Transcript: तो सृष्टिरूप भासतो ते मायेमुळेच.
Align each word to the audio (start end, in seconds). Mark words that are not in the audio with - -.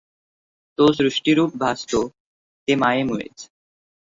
तो 0.77 0.91
सृष्टिरूप 0.93 1.55
भासतो 1.57 2.07
ते 2.07 2.75
मायेमुळेच. 2.75 3.47